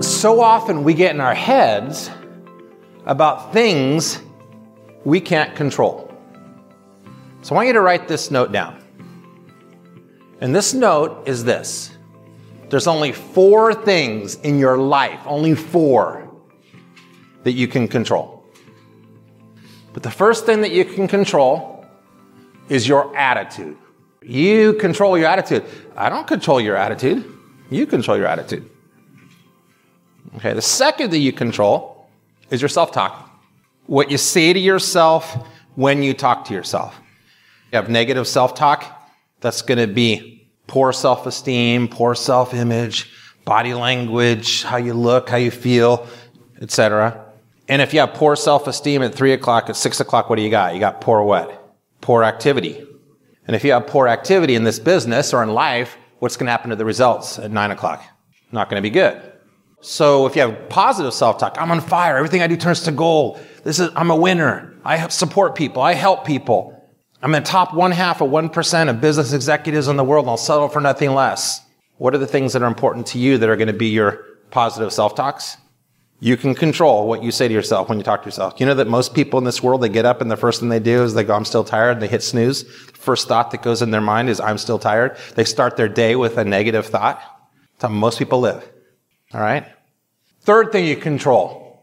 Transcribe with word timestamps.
so 0.00 0.40
often 0.40 0.84
we 0.84 0.94
get 0.94 1.14
in 1.14 1.20
our 1.20 1.34
heads 1.34 2.10
about 3.06 3.52
things 3.52 4.20
we 5.04 5.20
can't 5.20 5.56
control. 5.56 6.12
So 7.42 7.54
I 7.54 7.56
want 7.56 7.66
you 7.68 7.72
to 7.74 7.80
write 7.80 8.08
this 8.08 8.30
note 8.30 8.52
down. 8.52 8.82
And 10.40 10.54
this 10.54 10.74
note 10.74 11.26
is 11.26 11.44
this 11.44 11.90
there's 12.68 12.86
only 12.86 13.12
four 13.12 13.74
things 13.74 14.34
in 14.36 14.58
your 14.58 14.76
life, 14.76 15.20
only 15.24 15.54
four, 15.54 16.28
that 17.44 17.52
you 17.52 17.66
can 17.66 17.88
control. 17.88 18.44
But 19.94 20.02
the 20.02 20.10
first 20.10 20.44
thing 20.44 20.60
that 20.60 20.70
you 20.70 20.84
can 20.84 21.08
control 21.08 21.86
is 22.68 22.86
your 22.86 23.16
attitude. 23.16 23.76
You 24.22 24.74
control 24.74 25.16
your 25.16 25.28
attitude. 25.28 25.64
I 25.96 26.10
don't 26.10 26.26
control 26.26 26.60
your 26.60 26.76
attitude. 26.76 27.24
You 27.70 27.86
control 27.86 28.16
your 28.16 28.26
attitude. 28.26 28.68
Okay, 30.36 30.52
the 30.52 30.62
second 30.62 31.10
that 31.10 31.18
you 31.18 31.32
control 31.32 32.08
is 32.50 32.60
your 32.60 32.68
self 32.68 32.92
talk. 32.92 33.28
What 33.86 34.10
you 34.10 34.18
say 34.18 34.52
to 34.52 34.58
yourself 34.58 35.46
when 35.74 36.02
you 36.02 36.12
talk 36.12 36.44
to 36.46 36.54
yourself. 36.54 37.00
You 37.72 37.76
have 37.76 37.88
negative 37.88 38.26
self 38.26 38.54
talk, 38.54 39.10
that's 39.40 39.62
going 39.62 39.78
to 39.78 39.86
be 39.86 40.48
poor 40.66 40.92
self 40.92 41.26
esteem, 41.26 41.88
poor 41.88 42.14
self 42.14 42.54
image, 42.54 43.10
body 43.44 43.74
language, 43.74 44.62
how 44.62 44.76
you 44.76 44.94
look, 44.94 45.28
how 45.28 45.36
you 45.36 45.50
feel, 45.50 46.06
etc. 46.60 47.24
And 47.68 47.82
if 47.82 47.92
you 47.92 48.00
have 48.00 48.14
poor 48.14 48.36
self 48.36 48.66
esteem 48.66 49.02
at 49.02 49.14
three 49.14 49.32
o'clock, 49.32 49.68
at 49.68 49.76
six 49.76 50.00
o'clock, 50.00 50.30
what 50.30 50.36
do 50.36 50.42
you 50.42 50.50
got? 50.50 50.74
You 50.74 50.80
got 50.80 51.00
poor 51.00 51.22
what? 51.22 51.76
Poor 52.00 52.24
activity. 52.24 52.84
And 53.46 53.56
if 53.56 53.64
you 53.64 53.72
have 53.72 53.86
poor 53.86 54.08
activity 54.08 54.54
in 54.54 54.64
this 54.64 54.78
business 54.78 55.32
or 55.32 55.42
in 55.42 55.54
life, 55.54 55.96
what's 56.18 56.36
going 56.36 56.46
to 56.46 56.50
happen 56.50 56.70
to 56.70 56.76
the 56.76 56.84
results 56.84 57.38
at 57.38 57.50
nine 57.50 57.70
o'clock? 57.70 58.02
Not 58.52 58.68
going 58.68 58.82
to 58.82 58.86
be 58.86 58.90
good. 58.90 59.20
So 59.80 60.26
if 60.26 60.34
you 60.34 60.42
have 60.42 60.68
positive 60.68 61.14
self-talk, 61.14 61.56
I'm 61.58 61.70
on 61.70 61.80
fire. 61.80 62.16
Everything 62.16 62.42
I 62.42 62.46
do 62.46 62.56
turns 62.56 62.82
to 62.82 62.92
gold. 62.92 63.40
This 63.62 63.78
is, 63.78 63.90
I'm 63.94 64.10
a 64.10 64.16
winner. 64.16 64.74
I 64.84 65.08
support 65.08 65.54
people. 65.54 65.82
I 65.82 65.94
help 65.94 66.24
people. 66.24 66.74
I'm 67.22 67.34
in 67.34 67.42
the 67.42 67.48
top 67.48 67.74
one 67.74 67.92
half 67.92 68.20
of 68.20 68.30
1% 68.30 68.90
of 68.90 69.00
business 69.00 69.32
executives 69.32 69.88
in 69.88 69.96
the 69.96 70.04
world 70.04 70.24
and 70.24 70.30
I'll 70.30 70.36
settle 70.36 70.68
for 70.68 70.80
nothing 70.80 71.14
less. 71.14 71.60
What 71.96 72.14
are 72.14 72.18
the 72.18 72.26
things 72.26 72.52
that 72.52 72.62
are 72.62 72.68
important 72.68 73.06
to 73.08 73.18
you 73.18 73.38
that 73.38 73.48
are 73.48 73.56
going 73.56 73.68
to 73.68 73.72
be 73.72 73.88
your 73.88 74.24
positive 74.50 74.92
self-talks? 74.92 75.56
You 76.20 76.36
can 76.36 76.54
control 76.54 77.06
what 77.06 77.22
you 77.22 77.30
say 77.30 77.46
to 77.46 77.54
yourself 77.54 77.88
when 77.88 77.98
you 77.98 78.04
talk 78.04 78.22
to 78.22 78.26
yourself. 78.26 78.54
You 78.58 78.66
know 78.66 78.74
that 78.74 78.88
most 78.88 79.14
people 79.14 79.38
in 79.38 79.44
this 79.44 79.62
world, 79.62 79.82
they 79.82 79.88
get 79.88 80.04
up 80.04 80.20
and 80.20 80.30
the 80.30 80.36
first 80.36 80.60
thing 80.60 80.68
they 80.68 80.80
do 80.80 81.04
is 81.04 81.14
they 81.14 81.22
go, 81.22 81.34
I'm 81.34 81.44
still 81.44 81.64
tired. 81.64 81.92
And 81.92 82.02
they 82.02 82.08
hit 82.08 82.22
snooze. 82.22 82.64
The 82.64 82.92
first 82.94 83.28
thought 83.28 83.52
that 83.52 83.62
goes 83.62 83.82
in 83.82 83.92
their 83.92 84.00
mind 84.00 84.28
is, 84.28 84.40
I'm 84.40 84.58
still 84.58 84.80
tired. 84.80 85.16
They 85.36 85.44
start 85.44 85.76
their 85.76 85.88
day 85.88 86.16
with 86.16 86.36
a 86.36 86.44
negative 86.44 86.86
thought. 86.86 87.20
That's 87.74 87.82
how 87.82 87.88
most 87.88 88.18
people 88.18 88.40
live. 88.40 88.68
All 89.34 89.40
right. 89.40 89.66
Third 90.42 90.72
thing 90.72 90.86
you 90.86 90.96
control 90.96 91.82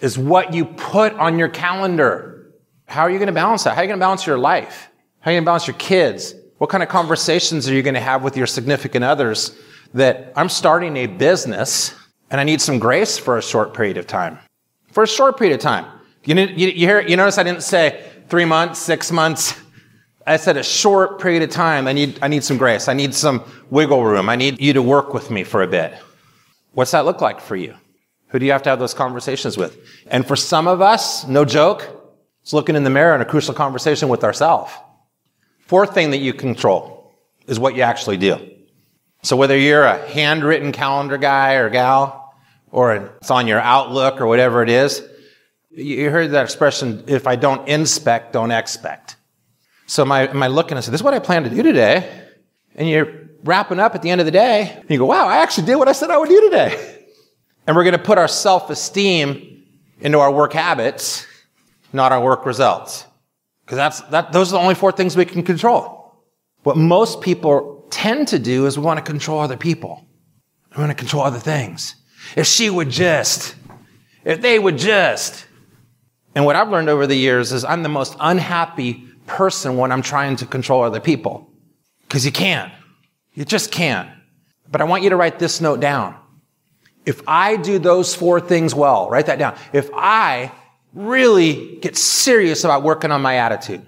is 0.00 0.18
what 0.18 0.54
you 0.54 0.64
put 0.64 1.12
on 1.14 1.38
your 1.38 1.48
calendar. 1.48 2.52
How 2.86 3.02
are 3.02 3.10
you 3.10 3.18
going 3.18 3.26
to 3.26 3.32
balance 3.32 3.64
that? 3.64 3.74
How 3.74 3.80
are 3.80 3.84
you 3.84 3.88
going 3.88 3.98
to 3.98 4.04
balance 4.04 4.26
your 4.26 4.38
life? 4.38 4.88
How 5.20 5.30
are 5.30 5.34
you 5.34 5.36
going 5.36 5.44
to 5.44 5.48
balance 5.48 5.66
your 5.66 5.76
kids? 5.76 6.34
What 6.58 6.70
kind 6.70 6.82
of 6.82 6.88
conversations 6.88 7.68
are 7.68 7.74
you 7.74 7.82
going 7.82 7.94
to 7.94 8.00
have 8.00 8.22
with 8.22 8.36
your 8.36 8.46
significant 8.46 9.04
others 9.04 9.56
that 9.94 10.32
I'm 10.36 10.48
starting 10.48 10.96
a 10.96 11.06
business 11.06 11.94
and 12.30 12.40
I 12.40 12.44
need 12.44 12.60
some 12.60 12.78
grace 12.78 13.18
for 13.18 13.38
a 13.38 13.42
short 13.42 13.74
period 13.74 13.98
of 13.98 14.06
time. 14.06 14.38
For 14.92 15.02
a 15.02 15.06
short 15.06 15.38
period 15.38 15.54
of 15.54 15.60
time. 15.60 15.86
You, 16.24 16.34
you, 16.34 16.68
you, 16.68 16.86
hear, 16.86 17.00
you 17.00 17.16
notice 17.16 17.38
I 17.38 17.42
didn't 17.42 17.62
say 17.62 18.04
three 18.28 18.44
months, 18.44 18.80
six 18.80 19.12
months. 19.12 19.60
I 20.26 20.38
said 20.38 20.56
a 20.56 20.62
short 20.62 21.20
period 21.20 21.42
of 21.42 21.50
time. 21.50 21.86
I 21.86 21.92
need, 21.92 22.18
I 22.20 22.28
need 22.28 22.42
some 22.42 22.56
grace. 22.56 22.88
I 22.88 22.94
need 22.94 23.14
some 23.14 23.44
wiggle 23.70 24.04
room. 24.04 24.28
I 24.28 24.34
need 24.34 24.60
you 24.60 24.72
to 24.72 24.82
work 24.82 25.14
with 25.14 25.30
me 25.30 25.44
for 25.44 25.62
a 25.62 25.68
bit. 25.68 25.94
What's 26.76 26.90
that 26.90 27.06
look 27.06 27.22
like 27.22 27.40
for 27.40 27.56
you? 27.56 27.74
Who 28.28 28.38
do 28.38 28.44
you 28.44 28.52
have 28.52 28.62
to 28.64 28.68
have 28.68 28.78
those 28.78 28.92
conversations 28.92 29.56
with? 29.56 29.78
And 30.08 30.26
for 30.26 30.36
some 30.36 30.68
of 30.68 30.82
us, 30.82 31.26
no 31.26 31.46
joke, 31.46 31.88
it's 32.42 32.52
looking 32.52 32.76
in 32.76 32.84
the 32.84 32.90
mirror 32.90 33.14
in 33.14 33.22
a 33.22 33.24
crucial 33.24 33.54
conversation 33.54 34.10
with 34.10 34.22
ourselves. 34.22 34.70
Fourth 35.60 35.94
thing 35.94 36.10
that 36.10 36.18
you 36.18 36.34
control 36.34 37.14
is 37.46 37.58
what 37.58 37.76
you 37.76 37.80
actually 37.80 38.18
do. 38.18 38.50
So 39.22 39.36
whether 39.36 39.56
you're 39.56 39.84
a 39.84 40.06
handwritten 40.06 40.70
calendar 40.70 41.16
guy 41.16 41.54
or 41.54 41.70
gal, 41.70 42.34
or 42.70 42.94
it's 42.94 43.30
on 43.30 43.46
your 43.46 43.58
Outlook 43.58 44.20
or 44.20 44.26
whatever 44.26 44.62
it 44.62 44.68
is, 44.68 45.02
you 45.70 46.10
heard 46.10 46.32
that 46.32 46.44
expression, 46.44 47.04
if 47.06 47.26
I 47.26 47.36
don't 47.36 47.66
inspect, 47.66 48.34
don't 48.34 48.50
expect. 48.50 49.16
So 49.86 50.02
am 50.02 50.12
I, 50.12 50.28
am 50.28 50.42
I 50.42 50.48
looking 50.48 50.76
and 50.76 50.84
say, 50.84 50.90
this 50.90 51.00
is 51.00 51.04
what 51.04 51.14
I 51.14 51.20
plan 51.20 51.44
to 51.44 51.48
do 51.48 51.62
today? 51.62 52.25
And 52.76 52.88
you're 52.88 53.28
wrapping 53.42 53.80
up 53.80 53.94
at 53.94 54.02
the 54.02 54.10
end 54.10 54.20
of 54.20 54.26
the 54.26 54.30
day, 54.30 54.70
and 54.78 54.90
you 54.90 54.98
go, 54.98 55.06
wow, 55.06 55.26
I 55.26 55.38
actually 55.38 55.66
did 55.66 55.76
what 55.76 55.88
I 55.88 55.92
said 55.92 56.10
I 56.10 56.18
would 56.18 56.28
do 56.28 56.40
today. 56.42 57.04
And 57.66 57.74
we're 57.74 57.84
going 57.84 57.96
to 57.96 58.02
put 58.02 58.18
our 58.18 58.28
self-esteem 58.28 59.64
into 60.00 60.18
our 60.18 60.30
work 60.30 60.52
habits, 60.52 61.26
not 61.92 62.12
our 62.12 62.22
work 62.22 62.46
results. 62.46 63.06
Because 63.64 63.76
that's, 63.76 64.00
that, 64.10 64.32
those 64.32 64.50
are 64.52 64.58
the 64.58 64.62
only 64.62 64.74
four 64.74 64.92
things 64.92 65.16
we 65.16 65.24
can 65.24 65.42
control. 65.42 66.14
What 66.62 66.76
most 66.76 67.20
people 67.20 67.86
tend 67.90 68.28
to 68.28 68.38
do 68.38 68.66
is 68.66 68.78
we 68.78 68.84
want 68.84 68.98
to 68.98 69.04
control 69.04 69.40
other 69.40 69.56
people. 69.56 70.04
We 70.76 70.80
want 70.80 70.90
to 70.90 70.96
control 70.96 71.22
other 71.22 71.38
things. 71.38 71.96
If 72.36 72.46
she 72.46 72.68
would 72.70 72.90
just, 72.90 73.56
if 74.24 74.40
they 74.42 74.58
would 74.58 74.76
just. 74.76 75.46
And 76.34 76.44
what 76.44 76.56
I've 76.56 76.68
learned 76.68 76.88
over 76.88 77.06
the 77.06 77.16
years 77.16 77.52
is 77.52 77.64
I'm 77.64 77.82
the 77.82 77.88
most 77.88 78.16
unhappy 78.20 79.04
person 79.26 79.76
when 79.76 79.90
I'm 79.90 80.02
trying 80.02 80.36
to 80.36 80.46
control 80.46 80.82
other 80.82 81.00
people. 81.00 81.50
Because 82.08 82.24
you 82.24 82.32
can't. 82.32 82.72
You 83.34 83.44
just 83.44 83.70
can't. 83.70 84.08
But 84.70 84.80
I 84.80 84.84
want 84.84 85.02
you 85.02 85.10
to 85.10 85.16
write 85.16 85.38
this 85.38 85.60
note 85.60 85.80
down. 85.80 86.16
If 87.04 87.22
I 87.26 87.56
do 87.56 87.78
those 87.78 88.14
four 88.14 88.40
things 88.40 88.74
well, 88.74 89.08
write 89.08 89.26
that 89.26 89.38
down. 89.38 89.56
If 89.72 89.90
I 89.94 90.50
really 90.92 91.76
get 91.76 91.96
serious 91.96 92.64
about 92.64 92.82
working 92.82 93.12
on 93.12 93.22
my 93.22 93.36
attitude, 93.36 93.86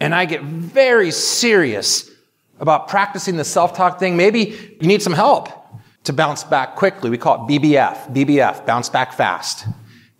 and 0.00 0.14
I 0.14 0.24
get 0.24 0.42
very 0.42 1.10
serious 1.10 2.10
about 2.58 2.88
practicing 2.88 3.36
the 3.36 3.44
self-talk 3.44 3.98
thing, 3.98 4.16
maybe 4.16 4.76
you 4.80 4.88
need 4.88 5.02
some 5.02 5.12
help 5.12 5.48
to 6.04 6.12
bounce 6.12 6.42
back 6.42 6.76
quickly. 6.76 7.10
We 7.10 7.18
call 7.18 7.46
it 7.46 7.50
BBF, 7.50 8.14
BBF, 8.14 8.66
bounce 8.66 8.88
back 8.88 9.12
fast. 9.12 9.66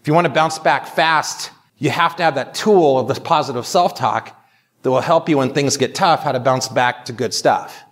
If 0.01 0.07
you 0.07 0.15
want 0.15 0.27
to 0.27 0.33
bounce 0.33 0.59
back 0.59 0.87
fast, 0.87 1.51
you 1.79 1.91
have 1.91 2.15
to 2.17 2.23
have 2.23 2.35
that 2.35 2.55
tool 2.55 2.99
of 2.99 3.09
the 3.09 3.21
positive 3.21 3.67
self-talk 3.67 4.37
that 4.83 4.91
will 4.91 5.01
help 5.01 5.29
you 5.29 5.39
when 5.39 5.53
things 5.53 5.77
get 5.77 5.95
tough, 5.95 6.23
how 6.23 6.33
to 6.33 6.41
bounce 6.41 6.69
back 6.69 7.05
to 7.07 7.13
good 7.13 7.35
stuff. 7.35 7.83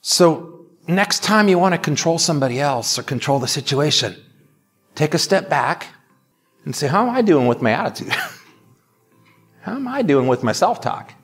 So 0.00 0.66
next 0.86 1.22
time 1.22 1.48
you 1.48 1.58
want 1.58 1.74
to 1.74 1.78
control 1.78 2.18
somebody 2.18 2.60
else 2.60 2.98
or 2.98 3.02
control 3.02 3.38
the 3.38 3.48
situation, 3.48 4.16
take 4.94 5.14
a 5.14 5.18
step 5.18 5.48
back 5.48 5.88
and 6.64 6.74
say, 6.74 6.86
how 6.86 7.06
am 7.06 7.14
I 7.14 7.22
doing 7.22 7.46
with 7.46 7.60
my 7.60 7.72
attitude? 7.72 8.12
how 9.62 9.74
am 9.74 9.88
I 9.88 10.02
doing 10.02 10.28
with 10.28 10.42
my 10.42 10.52
self-talk? 10.52 11.14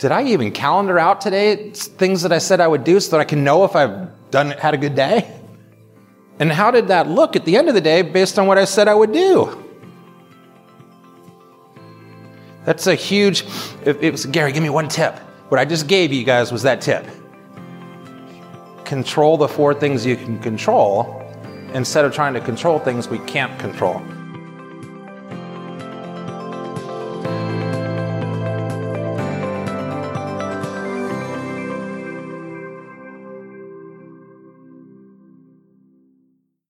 did 0.00 0.12
I 0.12 0.24
even 0.24 0.50
calendar 0.50 0.98
out 0.98 1.20
today 1.20 1.70
things 1.72 2.22
that 2.22 2.32
I 2.32 2.38
said 2.38 2.58
I 2.58 2.66
would 2.66 2.84
do 2.84 2.98
so 3.00 3.10
that 3.12 3.20
I 3.20 3.24
can 3.24 3.44
know 3.44 3.64
if 3.64 3.76
I've 3.76 4.08
done 4.30 4.50
had 4.52 4.72
a 4.72 4.78
good 4.78 4.94
day? 4.94 5.30
And 6.38 6.50
how 6.50 6.70
did 6.70 6.88
that 6.88 7.06
look 7.06 7.36
at 7.36 7.44
the 7.44 7.58
end 7.58 7.68
of 7.68 7.74
the 7.74 7.82
day 7.82 8.00
based 8.00 8.38
on 8.38 8.46
what 8.46 8.56
I 8.56 8.64
said 8.64 8.88
I 8.88 8.94
would 8.94 9.12
do? 9.12 9.59
That's 12.64 12.86
a 12.86 12.94
huge. 12.94 13.44
It 13.84 14.12
was 14.12 14.26
Gary. 14.26 14.52
Give 14.52 14.62
me 14.62 14.70
one 14.70 14.88
tip. 14.88 15.14
What 15.48 15.58
I 15.58 15.64
just 15.64 15.86
gave 15.86 16.12
you 16.12 16.24
guys 16.24 16.52
was 16.52 16.62
that 16.62 16.80
tip. 16.80 17.06
Control 18.84 19.36
the 19.36 19.48
four 19.48 19.74
things 19.74 20.04
you 20.04 20.16
can 20.16 20.38
control 20.40 21.16
instead 21.74 22.04
of 22.04 22.12
trying 22.12 22.34
to 22.34 22.40
control 22.40 22.78
things 22.78 23.08
we 23.08 23.18
can't 23.20 23.58
control. 23.58 24.02